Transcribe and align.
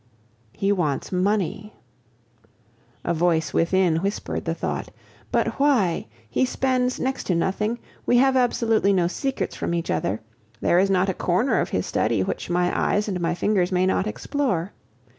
"He 0.51 0.71
wants 0.71 1.11
money!" 1.11 1.75
A 3.03 3.13
voice 3.13 3.53
within 3.53 3.97
whispered 3.97 4.45
the 4.45 4.55
thought. 4.55 4.89
But 5.31 5.59
why? 5.59 6.07
He 6.27 6.43
spends 6.43 6.99
next 6.99 7.25
to 7.25 7.35
nothing; 7.35 7.77
we 8.07 8.17
have 8.17 8.35
absolutely 8.35 8.93
no 8.93 9.05
secrets 9.05 9.55
from 9.55 9.75
each 9.75 9.91
other; 9.91 10.19
there 10.59 10.79
is 10.79 10.89
not 10.89 11.07
a 11.09 11.13
corner 11.13 11.59
of 11.59 11.69
his 11.69 11.85
study 11.85 12.23
which 12.23 12.49
my 12.49 12.75
eyes 12.75 13.07
and 13.07 13.21
my 13.21 13.35
fingers 13.35 13.71
may 13.71 13.85
not 13.85 14.07
explore. 14.07 14.73